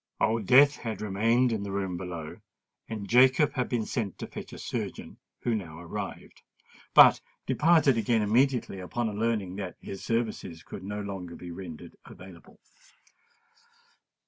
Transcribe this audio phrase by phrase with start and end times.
[0.19, 2.37] Old Death had remained in the room below;
[2.89, 6.41] and Jacob had been sent to fetch a surgeon, who now arrived,
[6.95, 12.59] but departed again immediately upon learning that his services could no longer be rendered available.